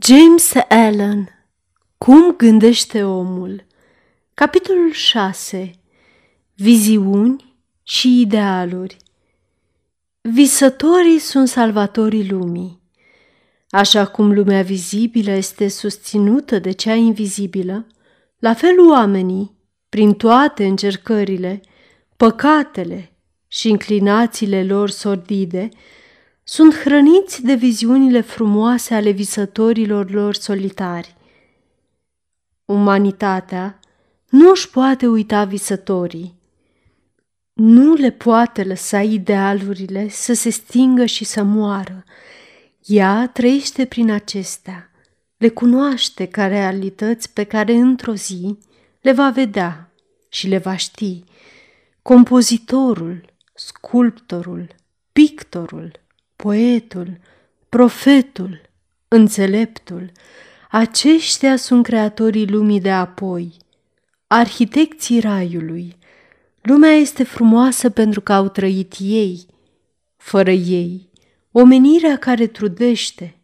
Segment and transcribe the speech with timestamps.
[0.00, 1.28] James Allen
[1.98, 3.64] Cum gândește omul?
[4.34, 5.70] Capitolul 6
[6.54, 8.96] Viziuni și idealuri.
[10.20, 12.80] Visătorii sunt salvatorii lumii.
[13.70, 17.86] Așa cum lumea vizibilă este susținută de cea invizibilă,
[18.38, 19.56] la fel oamenii,
[19.88, 21.60] prin toate încercările,
[22.16, 23.12] păcatele
[23.48, 25.68] și inclinațiile lor sordide,
[26.44, 31.14] sunt hrăniți de viziunile frumoase ale visătorilor lor solitari.
[32.64, 33.78] Umanitatea
[34.28, 36.34] nu își poate uita visătorii.
[37.52, 42.04] Nu le poate lăsa idealurile să se stingă și să moară.
[42.84, 44.90] Ea trăiește prin acestea,
[45.36, 48.58] le cunoaște ca realități pe care într-o zi
[49.00, 49.92] le va vedea
[50.28, 51.24] și le va ști.
[52.02, 53.24] Compozitorul,
[53.54, 54.74] sculptorul,
[55.12, 56.03] pictorul,
[56.44, 57.18] poetul,
[57.68, 58.60] profetul,
[59.08, 60.12] înțeleptul,
[60.70, 63.56] aceștia sunt creatorii lumii de apoi,
[64.26, 65.96] arhitecții raiului.
[66.62, 69.46] Lumea este frumoasă pentru că au trăit ei.
[70.16, 71.10] Fără ei,
[71.52, 73.40] omenirea care trudește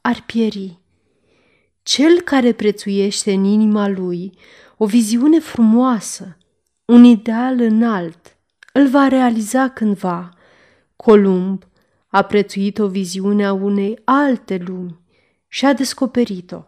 [0.00, 0.78] ar pieri.
[1.82, 4.32] Cel care prețuiește în inima lui
[4.76, 6.36] o viziune frumoasă,
[6.84, 8.36] un ideal înalt,
[8.72, 10.30] îl va realiza cândva.
[10.96, 11.64] Columb
[12.16, 15.00] a prețuit o viziune a unei alte lumi
[15.48, 16.62] și a descoperit-o.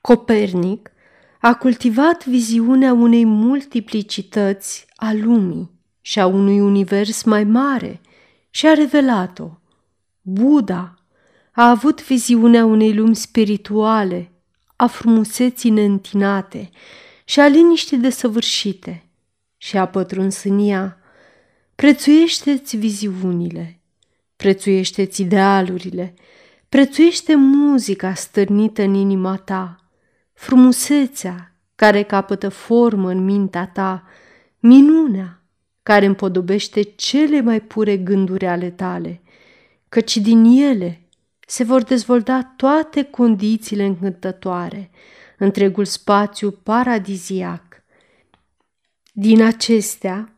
[0.00, 0.90] Copernic
[1.40, 8.00] a cultivat viziunea unei multiplicități a lumii și a unui univers mai mare
[8.50, 9.50] și a revelat-o.
[10.22, 10.94] Buddha
[11.52, 14.32] a avut viziunea unei lumi spirituale,
[14.76, 16.70] a frumuseții neîntinate
[17.24, 19.08] și a liniștii desăvârșite
[19.56, 20.98] și a pătruns în ea
[21.80, 23.80] Prețuiește-ți viziunile,
[24.36, 26.14] prețuiește-ți idealurile,
[26.68, 29.90] prețuiește muzica stârnită în inima ta,
[30.32, 34.04] frumusețea care capătă formă în mintea ta,
[34.58, 35.42] minunea
[35.82, 39.20] care împodobește cele mai pure gânduri ale tale,
[39.88, 41.00] căci din ele
[41.46, 44.90] se vor dezvolta toate condițiile încântătoare,
[45.38, 47.82] întregul spațiu paradiziac.
[49.12, 50.32] Din acestea,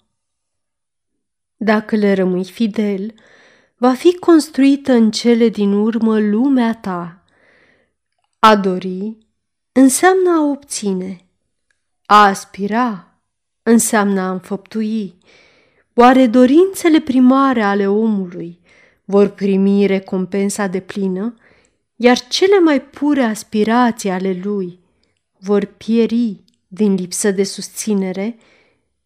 [1.62, 3.14] dacă le rămâi fidel,
[3.76, 7.24] va fi construită în cele din urmă lumea ta.
[8.38, 9.16] A dori
[9.72, 11.24] înseamnă a obține,
[12.06, 13.20] a aspira
[13.62, 15.18] înseamnă a înfăptui.
[15.94, 18.60] Oare dorințele primare ale omului
[19.04, 21.34] vor primi recompensa de plină,
[21.96, 24.78] iar cele mai pure aspirații ale lui
[25.38, 28.36] vor pieri din lipsă de susținere?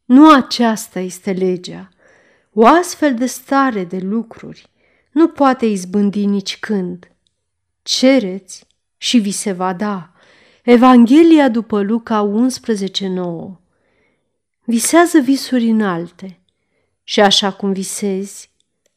[0.04, 1.88] Nu aceasta este legea.
[2.54, 4.70] O astfel de stare de lucruri
[5.12, 7.10] nu poate izbândi nici când.
[7.82, 8.66] Cereți
[8.96, 10.12] și vi se va da.
[10.62, 12.30] Evanghelia după Luca
[13.56, 13.62] 11.9
[14.64, 16.40] Visează visuri înalte
[17.04, 18.50] și așa cum visezi,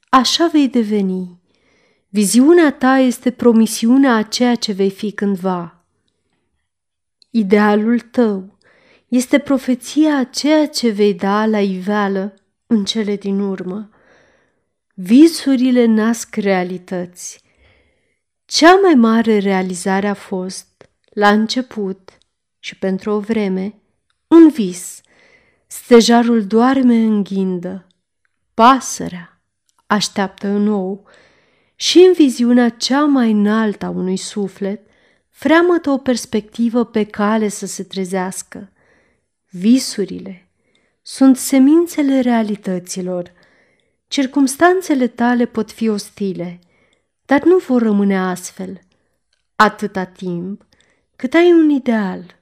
[0.10, 1.40] așa vei deveni.
[2.10, 5.86] Viziunea ta este promisiunea a ceea ce vei fi cândva.
[7.30, 8.58] Idealul tău
[9.08, 12.34] este profeția a ceea ce vei da la iveală
[12.68, 13.90] în cele din urmă.
[14.94, 17.42] Visurile nasc realități.
[18.46, 22.18] Cea mai mare realizare a fost, la început
[22.60, 23.74] și pentru o vreme,
[24.28, 25.02] un vis.
[25.68, 27.88] Stejarul doarme în ghindă,
[28.54, 29.42] pasărea
[29.88, 31.08] așteaptă în nou
[31.76, 34.82] și în viziunea cea mai înaltă a unui suflet
[35.30, 38.72] freamătă o perspectivă pe cale să se trezească.
[39.50, 40.47] Visurile
[41.10, 43.32] sunt semințele realităților.
[44.08, 46.60] Circumstanțele tale pot fi ostile,
[47.26, 48.80] dar nu vor rămâne astfel.
[49.56, 50.66] Atâta timp
[51.16, 52.40] cât ai un ideal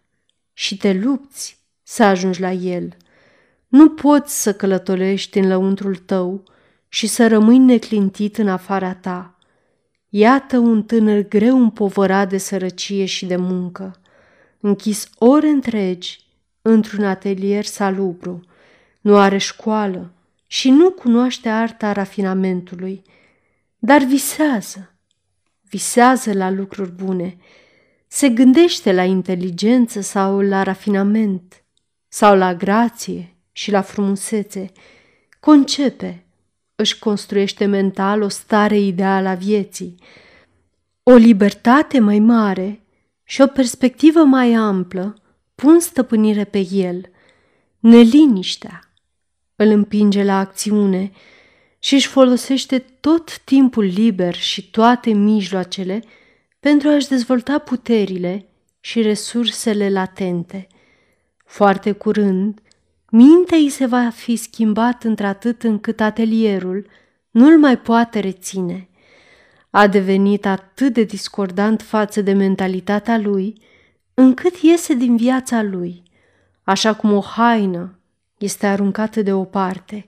[0.53, 2.97] și te lupți să ajungi la el.
[3.67, 6.43] Nu poți să călătorești în lăuntrul tău
[6.87, 9.37] și să rămâi neclintit în afara ta.
[10.09, 14.01] Iată un tânăr greu împovărat de sărăcie și de muncă,
[14.59, 16.19] închis ore întregi
[16.61, 18.45] într-un atelier salubru,
[19.05, 20.13] nu are școală
[20.47, 23.01] și nu cunoaște arta rafinamentului,
[23.77, 24.93] dar visează,
[25.69, 27.37] visează la lucruri bune,
[28.07, 31.63] se gândește la inteligență sau la rafinament,
[32.07, 34.71] sau la grație și la frumusețe,
[35.39, 36.25] concepe,
[36.75, 39.95] își construiește mental o stare ideală a vieții,
[41.03, 42.83] o libertate mai mare
[43.23, 45.15] și o perspectivă mai amplă
[45.55, 47.09] pun stăpânire pe el.
[47.79, 48.79] Neliniștea,
[49.55, 51.11] îl împinge la acțiune
[51.79, 56.03] și își folosește tot timpul liber și toate mijloacele
[56.59, 58.45] pentru a-și dezvolta puterile
[58.79, 60.67] și resursele latente.
[61.45, 62.59] Foarte curând,
[63.09, 66.87] mintea îi se va fi schimbat într-atât încât atelierul
[67.31, 68.89] nu-l mai poate reține.
[69.69, 73.61] A devenit atât de discordant față de mentalitatea lui,
[74.13, 76.03] încât iese din viața lui,
[76.63, 77.99] așa cum o haină
[78.37, 80.07] este aruncată deoparte.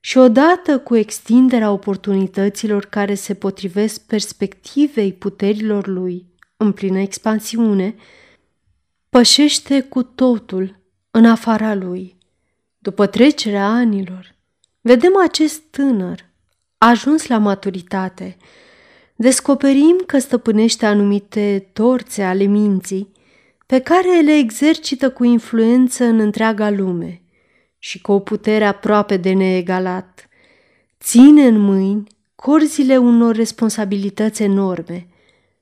[0.00, 7.94] Și odată cu extinderea oportunităților care se potrivesc perspectivei puterilor lui în plină expansiune,
[9.08, 10.80] pășește cu totul
[11.10, 12.16] în afara lui.
[12.78, 14.34] După trecerea anilor,
[14.80, 16.24] vedem acest tânăr
[16.78, 18.36] ajuns la maturitate,
[19.16, 23.12] descoperim că stăpânește anumite torțe ale minții
[23.66, 27.22] pe care le exercită cu influență în întreaga lume
[27.84, 30.28] și cu o putere aproape de neegalat.
[31.00, 35.08] Ține în mâini corzile unor responsabilități enorme,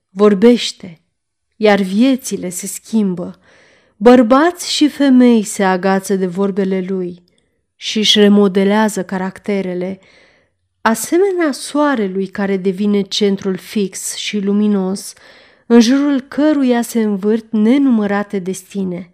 [0.09, 1.01] vorbește,
[1.55, 3.39] iar viețile se schimbă,
[3.97, 7.23] bărbați și femei se agață de vorbele lui
[7.75, 9.99] și își remodelează caracterele,
[10.81, 15.13] asemenea soarelui care devine centrul fix și luminos,
[15.65, 19.13] în jurul căruia se învârt nenumărate destine.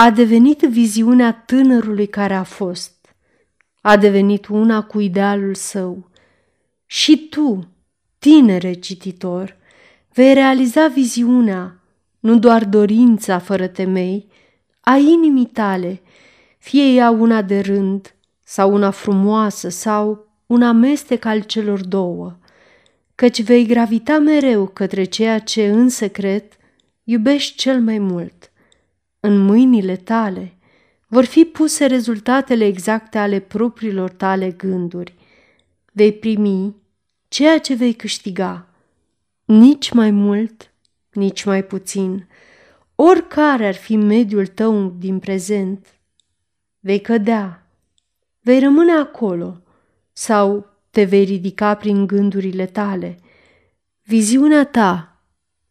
[0.00, 3.14] A devenit viziunea tânărului care a fost.
[3.80, 6.10] A devenit una cu idealul său.
[6.86, 7.68] Și tu,
[8.18, 9.56] tinere cititor,
[10.12, 11.80] vei realiza viziunea,
[12.20, 14.28] nu doar dorința fără temei,
[14.80, 16.00] a inimii tale,
[16.58, 22.38] fie ea una de rând sau una frumoasă sau un amestec al celor două,
[23.14, 26.52] căci vei gravita mereu către ceea ce în secret
[27.04, 28.47] iubești cel mai mult.
[29.20, 30.52] În mâinile tale.
[31.06, 35.14] Vor fi puse rezultatele exacte ale propriilor tale gânduri.
[35.92, 36.74] Vei primi
[37.28, 38.68] ceea ce vei câștiga,
[39.44, 40.72] nici mai mult,
[41.12, 42.28] nici mai puțin,
[42.94, 45.86] oricare ar fi mediul tău din prezent,
[46.80, 47.66] vei cădea,
[48.40, 49.60] vei rămâne acolo–
[50.18, 53.18] sau te vei ridica prin gândurile tale,
[54.02, 55.20] viziunea ta,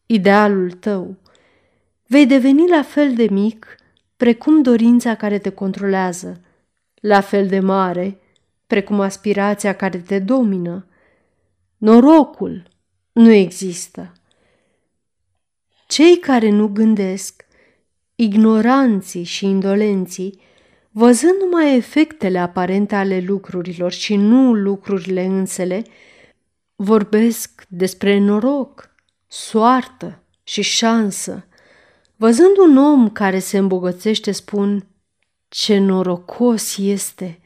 [0.05, 1.17] idealul tău,
[2.07, 3.75] vei deveni la fel de mic
[4.17, 6.41] precum dorința care te controlează,
[6.93, 8.19] la fel de mare
[8.67, 10.87] precum aspirația care te domină.
[11.77, 12.63] Norocul
[13.11, 14.11] nu există.
[15.87, 17.45] Cei care nu gândesc,
[18.15, 20.39] ignoranții și indolenții,
[20.99, 25.83] Văzând numai efectele aparente ale lucrurilor și nu lucrurile însele,
[26.75, 28.89] vorbesc despre noroc,
[29.27, 31.47] soartă și șansă.
[32.19, 34.85] Văzând un om care se îmbogățește, spun
[35.47, 37.39] ce norocos este,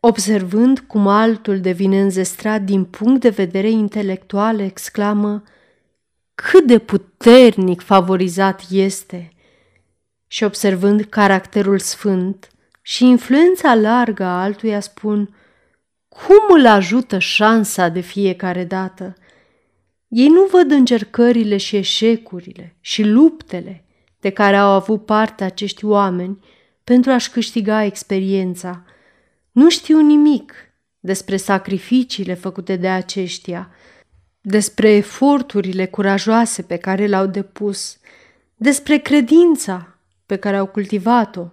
[0.00, 5.42] observând cum altul devine înzestrat din punct de vedere intelectual, exclamă
[6.34, 9.32] cât de puternic favorizat este
[10.26, 12.48] și observând caracterul sfânt,
[12.82, 15.34] și influența largă a altuia spun
[16.08, 19.14] cum îl ajută șansa de fiecare dată.
[20.14, 23.84] Ei nu văd încercările și eșecurile și luptele
[24.20, 26.38] de care au avut parte acești oameni
[26.84, 28.84] pentru a-și câștiga experiența.
[29.52, 30.52] Nu știu nimic
[31.00, 33.70] despre sacrificiile făcute de aceștia,
[34.40, 37.98] despre eforturile curajoase pe care le-au depus,
[38.56, 41.46] despre credința pe care au cultivat-o,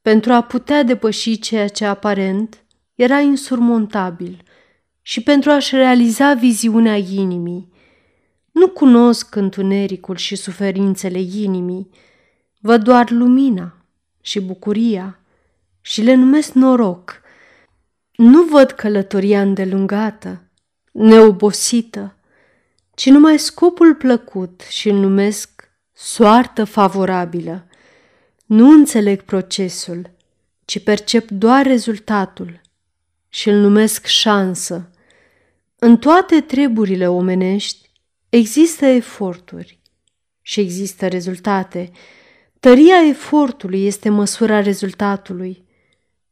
[0.00, 4.42] pentru a putea depăși ceea ce aparent era insurmontabil
[5.02, 7.71] și pentru a-și realiza viziunea inimii.
[8.52, 11.90] Nu cunosc întunericul și suferințele inimii,
[12.60, 13.76] văd doar lumina
[14.20, 15.18] și bucuria
[15.80, 17.20] și le numesc noroc.
[18.16, 20.42] Nu văd călătoria îndelungată,
[20.92, 22.16] neobosită,
[22.94, 27.66] ci numai scopul plăcut și îl numesc soartă favorabilă.
[28.46, 30.10] Nu înțeleg procesul,
[30.64, 32.60] ci percep doar rezultatul
[33.28, 34.90] și îl numesc șansă.
[35.78, 37.90] În toate treburile omenești
[38.36, 39.80] există eforturi
[40.42, 41.90] și există rezultate.
[42.60, 45.64] Tăria efortului este măsura rezultatului.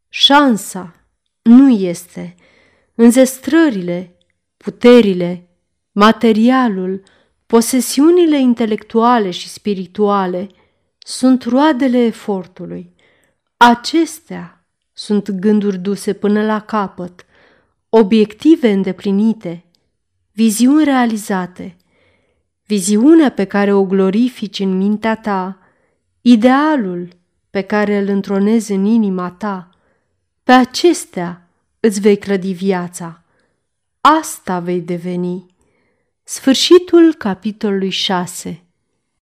[0.08, 0.94] Șansa
[1.42, 2.34] nu este.
[2.94, 4.16] Înzestrările,
[4.56, 5.48] puterile,
[5.92, 7.02] materialul,
[7.46, 10.46] posesiunile intelectuale și spirituale–
[11.02, 12.94] sunt roadele efortului.
[13.56, 17.24] Acestea sunt gânduri duse până la capăt,
[17.88, 19.64] obiective îndeplinite,
[20.32, 21.76] viziuni realizate,
[22.70, 25.58] viziunea pe care o glorifici în mintea ta,
[26.20, 27.08] idealul
[27.50, 29.68] pe care îl întronezi în inima ta,
[30.42, 31.48] pe acestea
[31.80, 33.22] îți vei clădi viața.
[34.00, 35.46] Asta vei deveni.
[36.22, 38.62] Sfârșitul capitolului 6